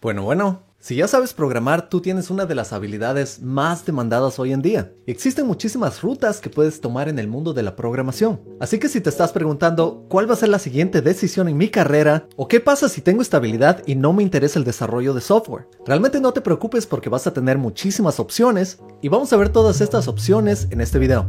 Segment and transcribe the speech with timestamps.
[0.00, 4.52] Bueno, bueno, si ya sabes programar, tú tienes una de las habilidades más demandadas hoy
[4.52, 4.92] en día.
[5.08, 8.40] Existen muchísimas rutas que puedes tomar en el mundo de la programación.
[8.60, 11.68] Así que si te estás preguntando cuál va a ser la siguiente decisión en mi
[11.68, 15.20] carrera o qué pasa si tengo esta habilidad y no me interesa el desarrollo de
[15.20, 19.48] software, realmente no te preocupes porque vas a tener muchísimas opciones y vamos a ver
[19.48, 21.26] todas estas opciones en este video.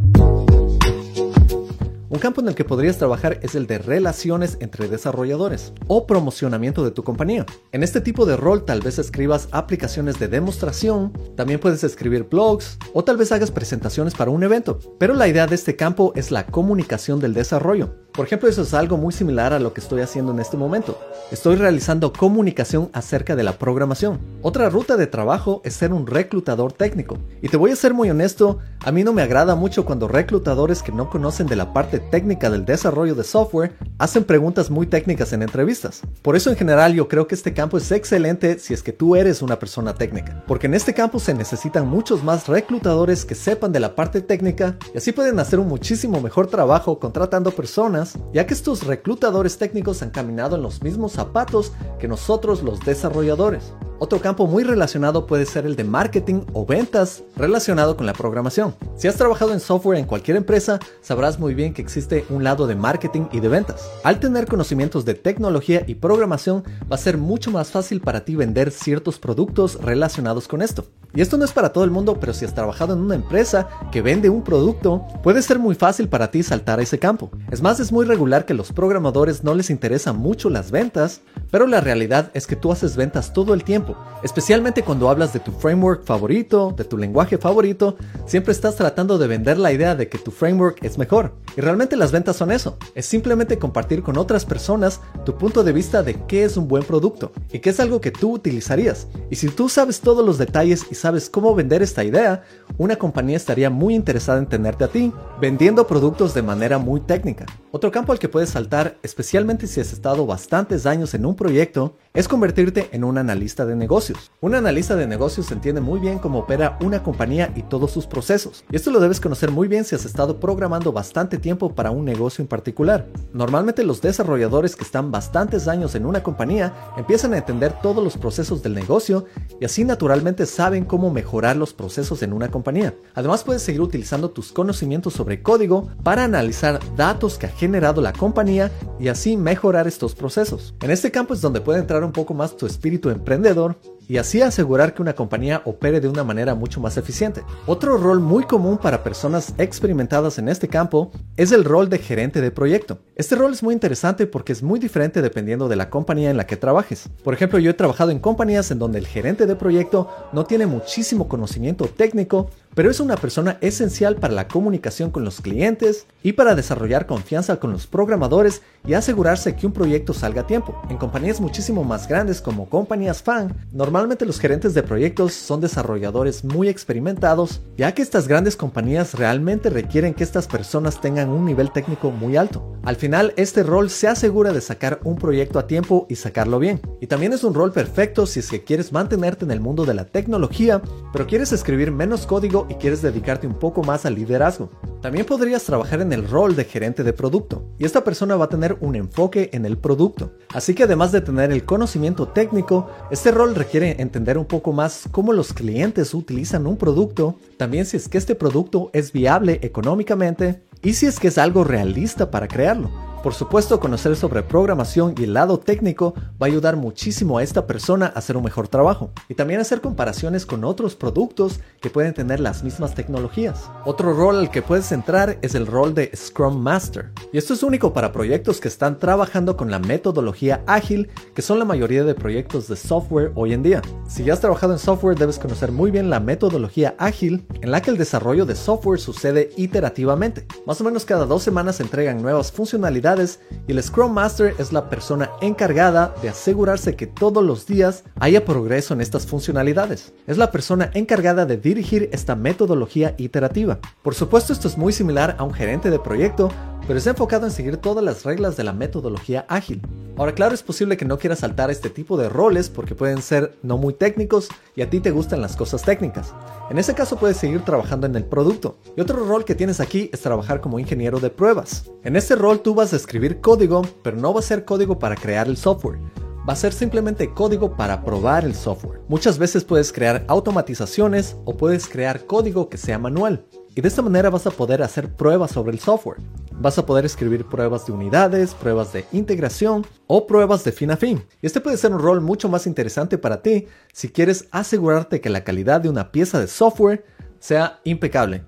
[2.19, 6.83] Un campo en el que podrías trabajar es el de relaciones entre desarrolladores o promocionamiento
[6.83, 7.45] de tu compañía.
[7.71, 12.77] En este tipo de rol tal vez escribas aplicaciones de demostración, también puedes escribir blogs
[12.91, 14.79] o tal vez hagas presentaciones para un evento.
[14.99, 18.08] Pero la idea de este campo es la comunicación del desarrollo.
[18.19, 20.99] Por ejemplo, eso es algo muy similar a lo que estoy haciendo en este momento.
[21.31, 24.19] Estoy realizando comunicación acerca de la programación.
[24.41, 27.17] Otra ruta de trabajo es ser un reclutador técnico.
[27.41, 30.83] Y te voy a ser muy honesto, a mí no me agrada mucho cuando reclutadores
[30.83, 35.31] que no conocen de la parte técnica del desarrollo de software hacen preguntas muy técnicas
[35.31, 36.01] en entrevistas.
[36.21, 39.15] Por eso en general yo creo que este campo es excelente si es que tú
[39.15, 40.43] eres una persona técnica.
[40.45, 44.75] Porque en este campo se necesitan muchos más reclutadores que sepan de la parte técnica
[44.93, 50.01] y así pueden hacer un muchísimo mejor trabajo contratando personas ya que estos reclutadores técnicos
[50.01, 53.73] han caminado en los mismos zapatos que nosotros los desarrolladores.
[54.01, 58.73] Otro campo muy relacionado puede ser el de marketing o ventas relacionado con la programación.
[58.95, 62.65] Si has trabajado en software en cualquier empresa, sabrás muy bien que existe un lado
[62.65, 63.89] de marketing y de ventas.
[64.05, 68.37] Al tener conocimientos de tecnología y programación, va a ser mucho más fácil para ti
[68.37, 70.85] vender ciertos productos relacionados con esto.
[71.13, 73.67] Y esto no es para todo el mundo, pero si has trabajado en una empresa
[73.91, 77.31] que vende un producto, puede ser muy fácil para ti saltar a ese campo.
[77.51, 81.65] Es más, es muy regular que los programadores no les interesan mucho las ventas, pero
[81.65, 83.88] la realidad es que tú haces ventas todo el tiempo,
[84.23, 89.27] especialmente cuando hablas de tu framework favorito, de tu lenguaje favorito, siempre estás tratando de
[89.27, 91.33] vender la idea de que tu framework es mejor.
[91.55, 95.73] Y realmente las ventas son eso, es simplemente compartir con otras personas tu punto de
[95.73, 99.07] vista de qué es un buen producto y qué es algo que tú utilizarías.
[99.29, 102.43] Y si tú sabes todos los detalles y sabes cómo vender esta idea,
[102.77, 107.45] una compañía estaría muy interesada en tenerte a ti, vendiendo productos de manera muy técnica.
[107.71, 111.97] Otro campo al que puedes saltar, especialmente si has estado bastantes años en un proyecto,
[112.13, 114.31] es convertirte en un analista de negocios.
[114.41, 118.63] Un analista de negocios entiende muy bien cómo opera una compañía y todos sus procesos.
[118.71, 122.05] Y esto lo debes conocer muy bien si has estado programando bastante tiempo para un
[122.05, 123.07] negocio en particular.
[123.33, 128.17] Normalmente los desarrolladores que están bastantes años en una compañía empiezan a entender todos los
[128.17, 129.25] procesos del negocio
[129.59, 132.93] y así naturalmente saben cómo mejorar los procesos en una compañía.
[133.15, 138.13] Además puedes seguir utilizando tus conocimientos sobre código para analizar datos que ha generado la
[138.13, 140.73] compañía y así mejorar estos procesos.
[140.81, 143.75] En este campo es donde puede entrar un poco más tu espíritu emprendedor
[144.09, 147.43] y así asegurar que una compañía opere de una manera mucho más eficiente.
[147.67, 152.41] Otro rol muy común para personas experimentadas en este campo es el rol de gerente
[152.41, 152.97] de proyecto.
[153.15, 156.47] Este rol es muy interesante porque es muy diferente dependiendo de la compañía en la
[156.47, 157.07] que trabajes.
[157.23, 160.65] Por ejemplo, yo he trabajado en compañías en donde el gerente de proyecto no tiene
[160.65, 166.33] muchísimo conocimiento técnico, pero es una persona esencial para la comunicación con los clientes y
[166.33, 170.81] para desarrollar confianza con los programadores y asegurarse que un proyecto salga a tiempo.
[170.89, 176.43] En compañías muchísimo más grandes como compañías fan, normalmente los gerentes de proyectos son desarrolladores
[176.43, 181.71] muy experimentados, ya que estas grandes compañías realmente requieren que estas personas tengan un nivel
[181.71, 182.77] técnico muy alto.
[182.83, 186.79] Al final, este rol se asegura de sacar un proyecto a tiempo y sacarlo bien.
[187.01, 189.93] Y también es un rol perfecto si es que quieres mantenerte en el mundo de
[189.93, 194.69] la tecnología, pero quieres escribir menos código y quieres dedicarte un poco más al liderazgo.
[195.01, 198.49] También podrías trabajar en el rol de gerente de producto, y esta persona va a
[198.49, 200.33] tener un enfoque en el producto.
[200.53, 205.03] Así que además de tener el conocimiento técnico, este rol requiere entender un poco más
[205.11, 210.61] cómo los clientes utilizan un producto, también si es que este producto es viable económicamente
[210.81, 212.89] y si es que es algo realista para crearlo.
[213.23, 217.67] Por supuesto, conocer sobre programación y el lado técnico va a ayudar muchísimo a esta
[217.67, 222.13] persona a hacer un mejor trabajo y también hacer comparaciones con otros productos que pueden
[222.13, 223.69] tener las mismas tecnologías.
[223.83, 227.11] Otro rol al que puedes entrar es el rol de Scrum Master.
[227.31, 231.59] Y esto es único para proyectos que están trabajando con la metodología ágil, que son
[231.59, 233.83] la mayoría de proyectos de software hoy en día.
[234.07, 237.83] Si ya has trabajado en software, debes conocer muy bien la metodología ágil, en la
[237.83, 240.47] que el desarrollo de software sucede iterativamente.
[240.65, 244.73] Más o menos cada dos semanas se entregan nuevas funcionalidades y el Scrum Master es
[244.73, 250.13] la persona encargada de asegurarse que todos los días haya progreso en estas funcionalidades.
[250.25, 253.77] Es la persona encargada de dirigir esta metodología iterativa.
[254.01, 256.49] Por supuesto esto es muy similar a un gerente de proyecto,
[256.87, 259.81] pero está enfocado en seguir todas las reglas de la metodología ágil.
[260.15, 263.57] Ahora, claro, es posible que no quieras saltar este tipo de roles porque pueden ser
[263.61, 266.33] no muy técnicos y a ti te gustan las cosas técnicas.
[266.69, 268.77] En ese caso puedes seguir trabajando en el producto.
[268.95, 271.91] Y otro rol que tienes aquí es trabajar como ingeniero de pruebas.
[272.05, 275.17] En este rol tú vas a escribir código, pero no va a ser código para
[275.17, 275.99] crear el software
[276.47, 279.01] va a ser simplemente código para probar el software.
[279.07, 283.45] Muchas veces puedes crear automatizaciones o puedes crear código que sea manual.
[283.79, 286.17] Y de esta manera vas a poder hacer pruebas sobre el software.
[286.51, 290.97] Vas a poder escribir pruebas de unidades, pruebas de integración o pruebas de fin a
[290.97, 291.23] fin.
[291.41, 295.29] Y este puede ser un rol mucho más interesante para ti si quieres asegurarte que
[295.29, 297.05] la calidad de una pieza de software
[297.39, 298.43] sea impecable.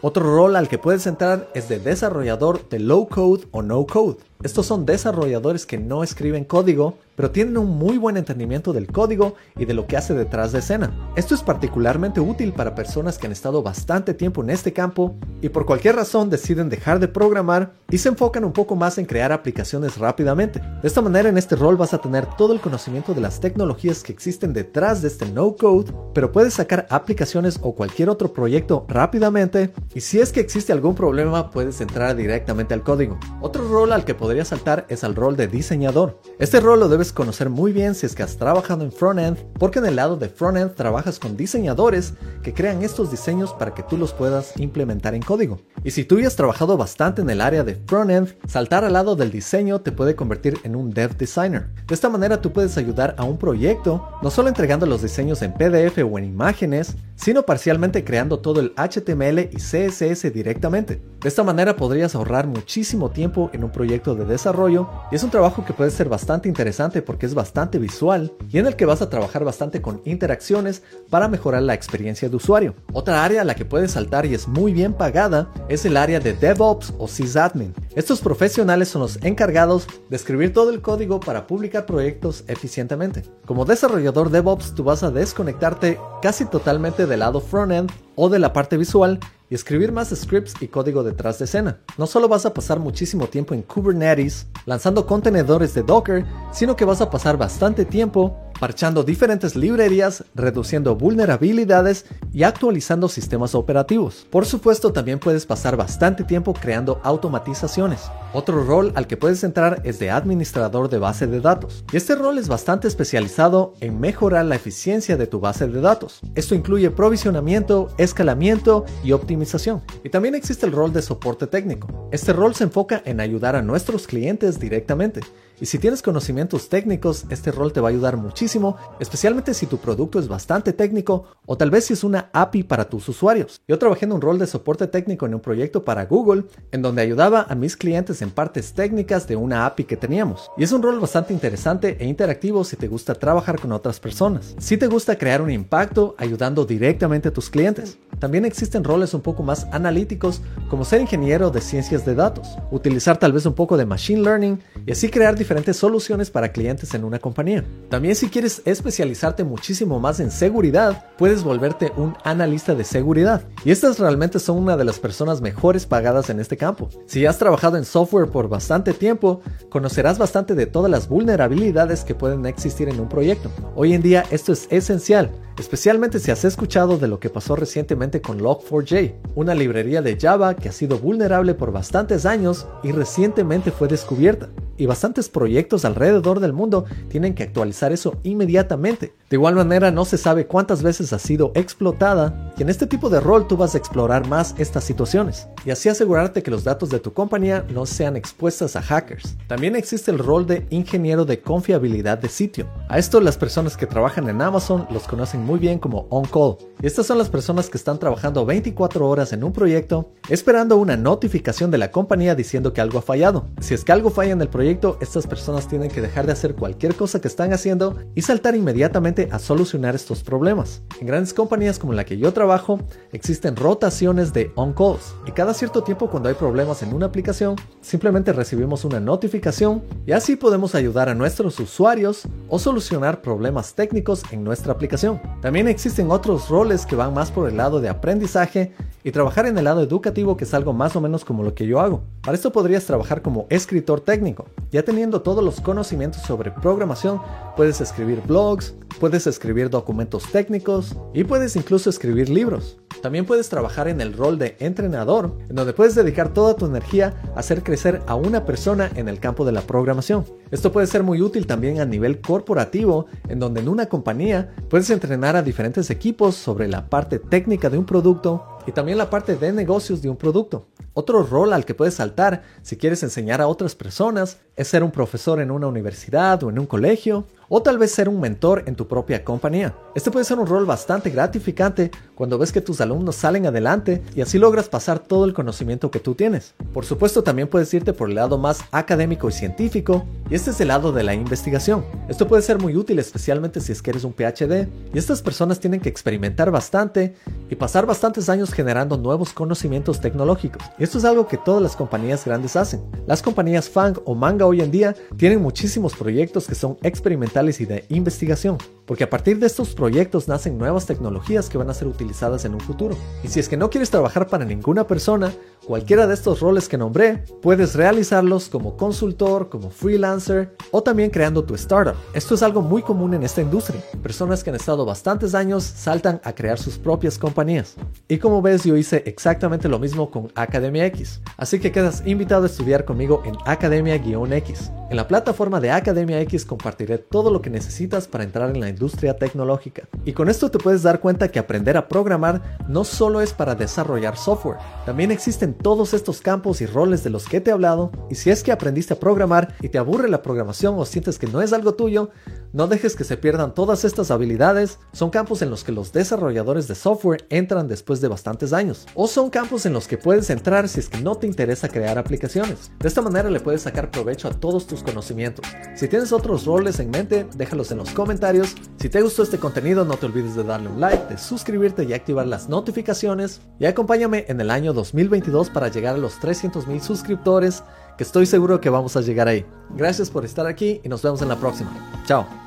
[0.00, 4.16] Otro rol al que puedes entrar es de desarrollador de low code o no code.
[4.42, 9.36] Estos son desarrolladores que no escriben código, pero tienen un muy buen entendimiento del código
[9.56, 11.12] y de lo que hace detrás de escena.
[11.14, 15.50] Esto es particularmente útil para personas que han estado bastante tiempo en este campo y
[15.50, 19.30] por cualquier razón deciden dejar de programar y se enfocan un poco más en crear
[19.30, 20.58] aplicaciones rápidamente.
[20.58, 24.02] De esta manera en este rol vas a tener todo el conocimiento de las tecnologías
[24.02, 28.86] que existen detrás de este no code, pero puedes sacar aplicaciones o cualquier otro proyecto
[28.88, 33.20] rápidamente y si es que existe algún problema puedes entrar directamente al código.
[33.40, 36.18] Otro rol al que podría saltar es al rol de diseñador.
[36.38, 39.78] Este rol lo debes conocer muy bien si es que has trabajado en frontend, porque
[39.78, 43.98] en el lado de frontend trabajas con diseñadores que crean estos diseños para que tú
[43.98, 45.60] los puedas implementar en código.
[45.84, 49.16] Y si tú ya has trabajado bastante en el área de frontend, saltar al lado
[49.16, 51.68] del diseño te puede convertir en un dev designer.
[51.86, 55.52] De esta manera tú puedes ayudar a un proyecto, no solo entregando los diseños en
[55.52, 61.02] PDF o en imágenes, sino parcialmente creando todo el HTML y CSS directamente.
[61.20, 65.30] De esta manera podrías ahorrar muchísimo tiempo en un proyecto de desarrollo y es un
[65.30, 69.02] trabajo que puede ser bastante interesante porque es bastante visual y en el que vas
[69.02, 72.74] a trabajar bastante con interacciones para mejorar la experiencia de usuario.
[72.92, 76.20] Otra área a la que puedes saltar y es muy bien pagada es el área
[76.20, 77.74] de DevOps o sysadmin.
[77.94, 83.22] Estos profesionales son los encargados de escribir todo el código para publicar proyectos eficientemente.
[83.46, 88.52] Como desarrollador DevOps tú vas a desconectarte casi totalmente del lado frontend o de la
[88.52, 89.18] parte visual
[89.52, 91.78] y escribir más scripts y código detrás de escena.
[91.98, 96.86] No solo vas a pasar muchísimo tiempo en Kubernetes lanzando contenedores de Docker, sino que
[96.86, 104.26] vas a pasar bastante tiempo parchando diferentes librerías, reduciendo vulnerabilidades y actualizando sistemas operativos.
[104.30, 108.10] Por supuesto, también puedes pasar bastante tiempo creando automatizaciones.
[108.34, 111.84] Otro rol al que puedes entrar es de administrador de base de datos.
[111.92, 116.20] Y este rol es bastante especializado en mejorar la eficiencia de tu base de datos.
[116.34, 119.82] Esto incluye provisionamiento, escalamiento y optimización.
[120.02, 122.08] Y también existe el rol de soporte técnico.
[122.10, 125.20] Este rol se enfoca en ayudar a nuestros clientes directamente.
[125.62, 129.78] Y si tienes conocimientos técnicos, este rol te va a ayudar muchísimo, especialmente si tu
[129.78, 133.60] producto es bastante técnico o tal vez si es una API para tus usuarios.
[133.68, 137.02] Yo trabajé en un rol de soporte técnico en un proyecto para Google, en donde
[137.02, 140.50] ayudaba a mis clientes en partes técnicas de una API que teníamos.
[140.56, 144.56] Y es un rol bastante interesante e interactivo si te gusta trabajar con otras personas.
[144.58, 147.98] Si te gusta crear un impacto ayudando directamente a tus clientes.
[148.18, 153.16] También existen roles un poco más analíticos como ser ingeniero de ciencias de datos, utilizar
[153.16, 157.04] tal vez un poco de machine learning y así crear diferentes soluciones para clientes en
[157.04, 157.64] una compañía.
[157.88, 163.42] También si quieres especializarte muchísimo más en seguridad, puedes volverte un analista de seguridad.
[163.64, 166.88] Y estas realmente son una de las personas mejores pagadas en este campo.
[167.06, 172.14] Si has trabajado en software por bastante tiempo, conocerás bastante de todas las vulnerabilidades que
[172.14, 173.50] pueden existir en un proyecto.
[173.74, 178.20] Hoy en día esto es esencial especialmente si has escuchado de lo que pasó recientemente
[178.20, 183.70] con Log4j, una librería de Java que ha sido vulnerable por bastantes años y recientemente
[183.70, 184.48] fue descubierta.
[184.76, 189.12] Y bastantes proyectos alrededor del mundo tienen que actualizar eso inmediatamente.
[189.28, 193.08] De igual manera no se sabe cuántas veces ha sido explotada y en este tipo
[193.08, 196.90] de rol tú vas a explorar más estas situaciones y así asegurarte que los datos
[196.90, 199.36] de tu compañía no sean expuestas a hackers.
[199.46, 202.66] También existe el rol de ingeniero de confiabilidad de sitio.
[202.88, 206.56] A esto las personas que trabajan en Amazon los conocen muy bien como on-call.
[206.82, 211.70] Estas son las personas que están trabajando 24 horas en un proyecto esperando una notificación
[211.70, 213.46] de la compañía diciendo que algo ha fallado.
[213.60, 216.54] Si es que algo falla en el proyecto, estas personas tienen que dejar de hacer
[216.54, 220.82] cualquier cosa que están haciendo y saltar inmediatamente a solucionar estos problemas.
[221.00, 222.80] En grandes compañías como la que yo trabajo,
[223.12, 228.32] existen rotaciones de on-calls y cada cierto tiempo cuando hay problemas en una aplicación, simplemente
[228.32, 234.42] recibimos una notificación y así podemos ayudar a nuestros usuarios o solucionar problemas técnicos en
[234.44, 235.20] nuestra aplicación.
[235.40, 238.72] También existen otros roles que van más por el lado de aprendizaje
[239.04, 241.66] y trabajar en el lado educativo que es algo más o menos como lo que
[241.66, 242.02] yo hago.
[242.22, 244.46] Para esto podrías trabajar como escritor técnico.
[244.70, 247.20] Ya teniendo todos los conocimientos sobre programación,
[247.56, 252.78] puedes escribir blogs, puedes escribir documentos técnicos y puedes incluso escribir libros.
[253.02, 257.14] También puedes trabajar en el rol de entrenador, en donde puedes dedicar toda tu energía
[257.34, 260.24] a hacer crecer a una persona en el campo de la programación.
[260.52, 264.88] Esto puede ser muy útil también a nivel corporativo, en donde en una compañía puedes
[264.90, 269.34] entrenar a diferentes equipos sobre la parte técnica de un producto y también la parte
[269.34, 270.68] de negocios de un producto.
[270.94, 275.40] Otro rol al que puedes saltar si quieres enseñar a otras personas ser un profesor
[275.40, 278.88] en una universidad o en un colegio, o tal vez ser un mentor en tu
[278.88, 279.74] propia compañía.
[279.94, 284.22] Este puede ser un rol bastante gratificante cuando ves que tus alumnos salen adelante y
[284.22, 286.54] así logras pasar todo el conocimiento que tú tienes.
[286.72, 290.60] Por supuesto también puedes irte por el lado más académico y científico y este es
[290.62, 291.84] el lado de la investigación.
[292.08, 295.60] Esto puede ser muy útil especialmente si es que eres un PhD y estas personas
[295.60, 297.16] tienen que experimentar bastante
[297.50, 300.62] y pasar bastantes años generando nuevos conocimientos tecnológicos.
[300.78, 302.80] Y esto es algo que todas las compañías grandes hacen.
[303.06, 307.64] Las compañías Fang o Manga hoy en día tienen muchísimos proyectos que son experimentales y
[307.64, 308.58] de investigación,
[308.92, 312.52] porque a partir de estos proyectos nacen nuevas tecnologías que van a ser utilizadas en
[312.52, 312.94] un futuro.
[313.24, 315.32] Y si es que no quieres trabajar para ninguna persona,
[315.66, 321.42] cualquiera de estos roles que nombré, puedes realizarlos como consultor, como freelancer o también creando
[321.42, 321.94] tu startup.
[322.12, 323.82] Esto es algo muy común en esta industria.
[324.02, 327.76] Personas que han estado bastantes años saltan a crear sus propias compañías.
[328.08, 331.22] Y como ves, yo hice exactamente lo mismo con Academia X.
[331.38, 334.70] Así que quedas invitado a estudiar conmigo en Academia-X.
[334.90, 338.68] En la plataforma de Academia X compartiré todo lo que necesitas para entrar en la
[338.82, 339.88] industria tecnológica.
[340.04, 343.54] Y con esto te puedes dar cuenta que aprender a programar no solo es para
[343.54, 347.92] desarrollar software, también existen todos estos campos y roles de los que te he hablado,
[348.10, 351.28] y si es que aprendiste a programar y te aburre la programación o sientes que
[351.28, 352.10] no es algo tuyo,
[352.52, 356.68] no dejes que se pierdan todas estas habilidades, son campos en los que los desarrolladores
[356.68, 360.68] de software entran después de bastantes años, o son campos en los que puedes entrar
[360.68, 362.70] si es que no te interesa crear aplicaciones.
[362.78, 365.46] De esta manera le puedes sacar provecho a todos tus conocimientos.
[365.74, 368.54] Si tienes otros roles en mente, déjalos en los comentarios.
[368.76, 371.94] Si te gustó este contenido, no te olvides de darle un like, de suscribirte y
[371.94, 373.40] activar las notificaciones.
[373.58, 377.62] Y acompáñame en el año 2022 para llegar a los 300 mil suscriptores,
[377.96, 379.46] que estoy seguro que vamos a llegar ahí.
[379.76, 381.70] Gracias por estar aquí y nos vemos en la próxima.
[382.06, 382.41] Chao.